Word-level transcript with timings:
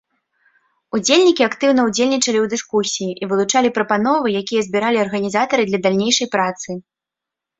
Удзельнікі 0.97 1.43
актыўна 1.49 1.81
ўдзельнічалі 1.89 2.39
ў 2.41 2.47
дыскусіі 2.53 3.11
і 3.21 3.29
вылучалі 3.33 3.71
прапановы, 3.77 4.27
якія 4.41 4.61
збіралі 4.69 4.97
арганізатары 5.05 5.63
для 5.71 5.79
далейшай 5.87 6.27
працы. 6.37 6.69